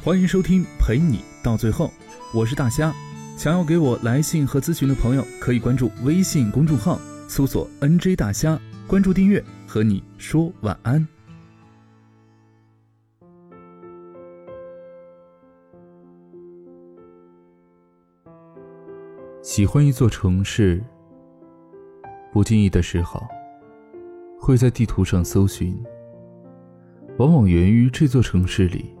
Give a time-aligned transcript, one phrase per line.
[0.00, 1.90] 欢迎收听陪你到最后，
[2.32, 2.94] 我是大虾。
[3.36, 11.06] 想要给我来信和咨询的朋友，可以关注微信公众号，搜索 “nj 大虾”，关注订阅，和你说晚安。
[19.42, 20.80] 喜欢一座城市，
[22.32, 23.20] 不经意的时候，
[24.38, 25.76] 会在地图上搜寻，
[27.18, 28.96] 往往源于这座城市里。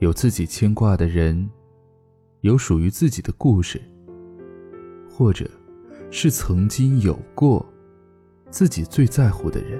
[0.00, 1.46] 有自己牵挂的人，
[2.40, 3.78] 有属于自己的故事，
[5.10, 5.46] 或者，
[6.10, 7.64] 是曾经有过
[8.48, 9.78] 自己最在乎的人。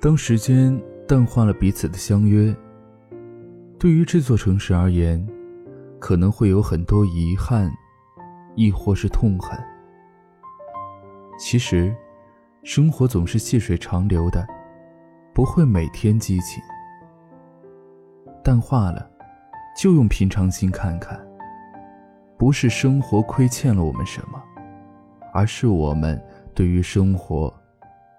[0.00, 2.54] 当时间淡化了彼此的相约，
[3.76, 5.26] 对于这座城市而言，
[5.98, 7.68] 可能会有很多遗憾，
[8.54, 9.58] 亦或是痛恨。
[11.40, 11.92] 其实。
[12.64, 14.46] 生活总是细水长流的，
[15.34, 16.62] 不会每天激情。
[18.42, 19.06] 淡化了，
[19.78, 21.22] 就用平常心看看。
[22.38, 24.42] 不是生活亏欠了我们什么，
[25.34, 26.18] 而是我们
[26.54, 27.52] 对于生活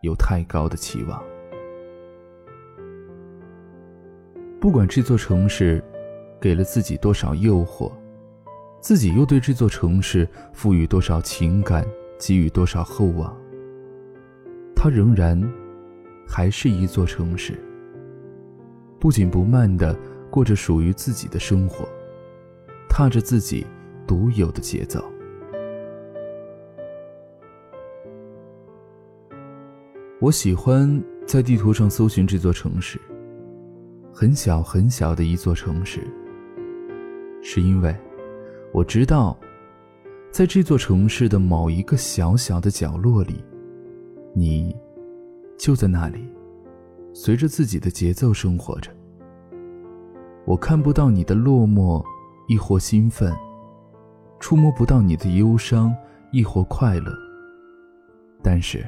[0.00, 1.22] 有太高的期望。
[4.58, 5.84] 不管这座城市
[6.40, 7.92] 给了自己多少诱惑，
[8.80, 11.86] 自己又对这座城市赋予多少情感，
[12.18, 13.36] 给予多少厚望。
[14.82, 15.38] 它仍然
[16.26, 17.52] 还是一座城市，
[18.98, 19.94] 不紧不慢的
[20.30, 21.86] 过着属于自己的生活，
[22.88, 23.66] 踏着自己
[24.06, 25.04] 独有的节奏。
[30.18, 32.98] 我喜欢在地图上搜寻这座城市，
[34.10, 36.00] 很小很小的一座城市，
[37.42, 37.94] 是因为
[38.72, 39.38] 我知道，
[40.30, 43.44] 在这座城市的某一个小小的角落里。
[44.32, 44.74] 你，
[45.58, 46.32] 就在那里，
[47.12, 48.90] 随着自己的节奏生活着。
[50.46, 52.02] 我看不到你的落寞，
[52.48, 53.32] 亦或兴奋；
[54.38, 55.94] 触摸不到你的忧伤，
[56.32, 57.12] 亦或快乐。
[58.42, 58.86] 但是，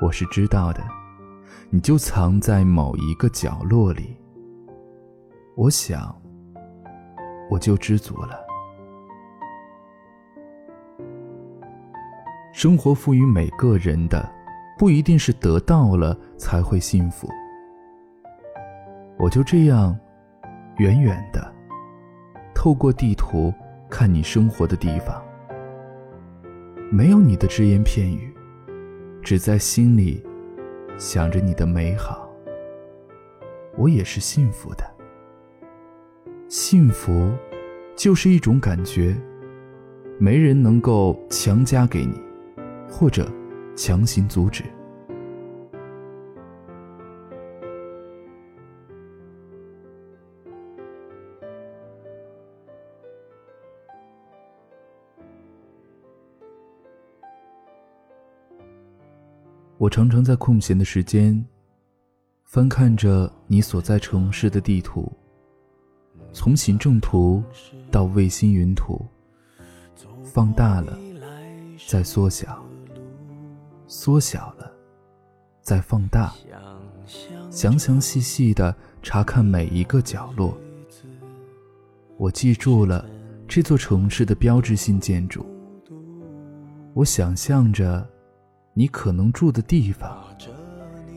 [0.00, 0.82] 我是知道的，
[1.68, 4.16] 你就藏在某一个角落里。
[5.56, 6.14] 我想，
[7.50, 8.49] 我就知足了。
[12.52, 14.28] 生活赋予每个人的，
[14.76, 17.28] 不一定是得到了才会幸福。
[19.18, 19.96] 我就这样，
[20.78, 21.54] 远远的，
[22.54, 23.52] 透过地图
[23.88, 25.22] 看你生活的地方，
[26.90, 28.34] 没有你的只言片语，
[29.22, 30.20] 只在心里
[30.98, 32.28] 想着你的美好。
[33.76, 34.84] 我也是幸福的。
[36.48, 37.30] 幸福，
[37.94, 39.16] 就是一种感觉，
[40.18, 42.20] 没人能够强加给你。
[42.90, 43.30] 或者
[43.76, 44.64] 强行阻止。
[59.78, 61.42] 我常常在空闲的时间，
[62.44, 65.10] 翻看着你所在城市的地图，
[66.34, 67.42] 从行政图
[67.90, 69.00] 到卫星云图，
[70.22, 70.98] 放大了，
[71.88, 72.62] 再缩小。
[73.92, 74.72] 缩小了，
[75.62, 76.32] 再放大，
[77.50, 80.56] 详详细细的查看每一个角落。
[82.16, 83.04] 我记住了
[83.48, 85.44] 这座城市的标志性建筑。
[86.94, 88.08] 我想象着
[88.74, 90.24] 你可能住的地方，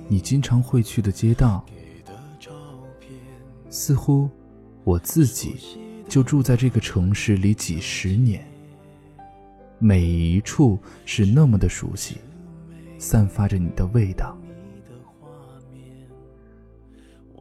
[0.07, 1.63] 你经常会去的街道。
[3.69, 4.27] 似乎
[4.83, 5.77] 我自己
[6.09, 8.43] 就住在这个城市里几十年，
[9.77, 12.17] 每一处是那么的熟悉。
[13.03, 14.37] 散发着你的味道，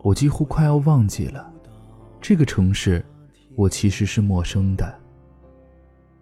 [0.02, 1.52] 我几乎快要忘记了
[2.20, 3.04] 这个城市，
[3.54, 4.92] 我其实是陌生的。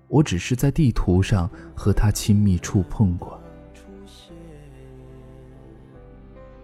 [0.08, 3.40] 我只是在地图上和它亲密触碰过。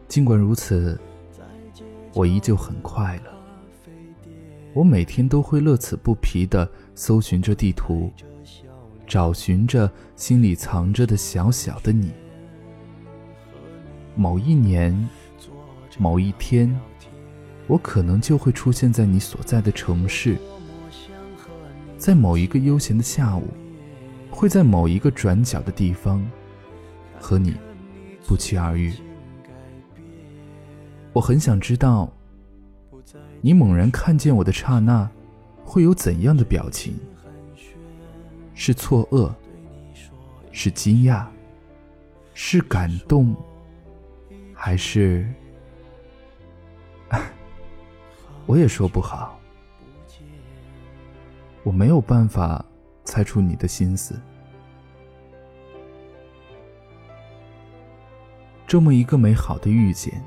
[0.06, 1.00] 尽管如此，
[2.12, 3.32] 我依旧很快乐。
[4.74, 8.12] 我每天都会乐此不疲地搜寻着地图，
[9.06, 12.12] 找寻着心里藏着的小小的你。
[14.16, 15.08] 某一年，
[15.98, 16.74] 某一天，
[17.66, 20.38] 我可能就会出现在你所在的城市，
[21.98, 23.46] 在某一个悠闲的下午，
[24.30, 26.26] 会在某一个转角的地方，
[27.20, 27.54] 和你
[28.26, 28.90] 不期而遇。
[31.12, 32.10] 我很想知道，
[33.42, 35.06] 你猛然看见我的刹那，
[35.62, 36.94] 会有怎样的表情？
[38.54, 39.30] 是错愕？
[40.52, 41.26] 是惊讶？
[42.32, 43.36] 是感动？
[44.56, 45.24] 还是，
[48.46, 49.38] 我也说不好。
[51.62, 52.64] 我没有办法
[53.04, 54.18] 猜出你的心思。
[58.66, 60.20] 这么一个美好的遇见，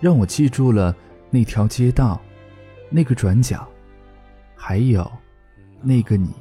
[0.00, 0.94] 让我记住了
[1.30, 2.20] 那条街道，
[2.90, 3.66] 那个转角，
[4.54, 5.10] 还有
[5.80, 6.34] 那个你。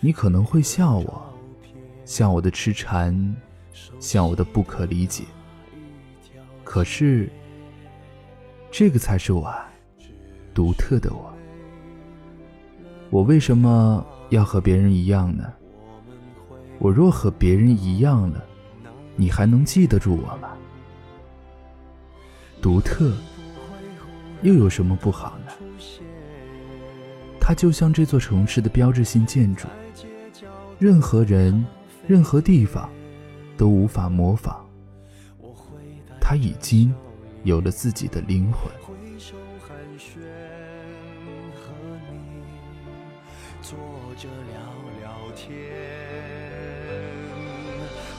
[0.00, 1.34] 你可能会笑我，
[2.04, 3.34] 笑我的痴缠，
[4.00, 5.24] 笑我的不可理解。
[6.64, 7.30] 可是，
[8.70, 9.54] 这个才是我，
[10.52, 11.32] 独特的我。
[13.10, 15.52] 我为什么要和别人一样呢？
[16.78, 18.44] 我若和别人一样了，
[19.16, 20.50] 你还能记得住我吗？
[22.60, 23.12] 独特
[24.42, 25.52] 又有什么不好呢？
[27.40, 29.66] 它就像这座城市的标志性建筑，
[30.78, 31.64] 任何人、
[32.06, 32.90] 任何地方
[33.58, 34.64] 都无法模仿。
[36.20, 36.94] 他已经
[37.42, 38.72] 有了自己的灵魂。
[43.60, 43.76] 坐
[44.16, 44.56] 着聊
[45.00, 45.50] 聊天，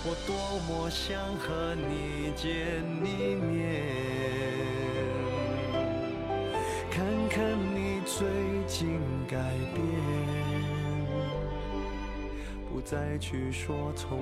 [0.03, 0.35] 我多
[0.67, 3.81] 么想和你见一面，
[6.91, 7.37] 看看
[7.73, 8.27] 你最
[8.67, 9.37] 近改
[9.73, 10.38] 变。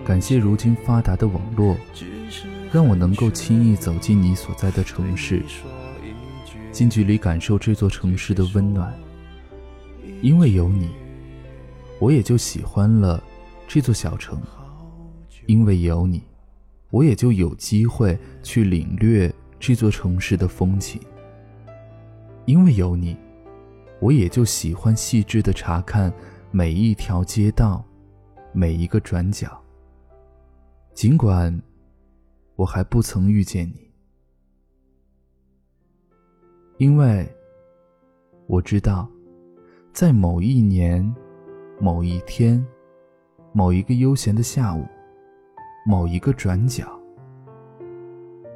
[0.05, 1.77] 感谢如今发达的网络，
[2.71, 5.41] 让我能够轻易走进你所在的城市，
[6.71, 8.93] 近距离感受这座城市的温暖，
[10.21, 10.89] 因为有你。
[11.99, 13.23] 我也就喜欢了
[13.67, 14.39] 这座小城，
[15.45, 16.21] 因为有你，
[16.91, 21.01] 我也就有机会去领略这座城市的风情。
[22.45, 23.17] 因为有你，
[23.99, 26.13] 我也就喜欢细致的查看
[26.51, 27.83] 每一条街道，
[28.59, 29.63] 每一个转角。
[30.95, 31.55] 尽管
[32.55, 33.87] 我还不曾遇见你，
[36.77, 37.31] 因为
[38.47, 39.07] 我知道，
[39.93, 41.15] 在某一年。
[41.79, 42.65] 某一天，
[43.53, 44.83] 某一个悠闲的下午，
[45.85, 46.99] 某一个转角，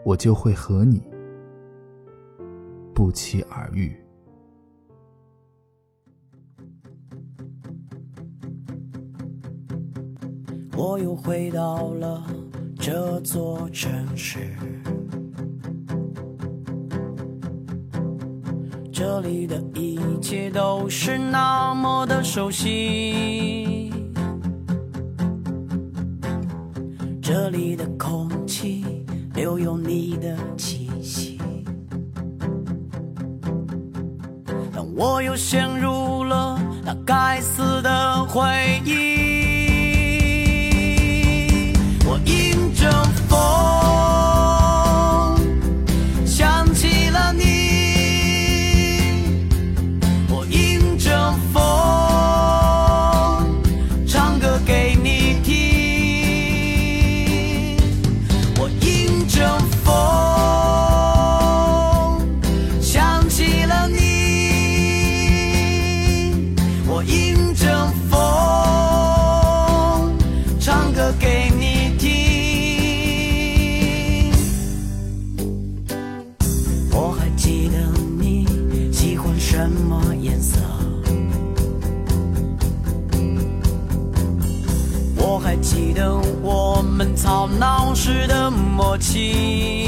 [0.03, 1.07] 我就会和你
[2.95, 3.95] 不期而遇。
[10.83, 12.23] 我又回到了
[12.79, 14.49] 这座城市。
[18.91, 23.93] 这里的一切都是那么的熟悉，
[27.21, 29.05] 这里的空气
[29.35, 31.39] 留有你的气息，
[34.73, 38.41] 但我又陷入了那该死的回
[38.83, 39.30] 忆。
[87.31, 89.80] 吵闹时的默契。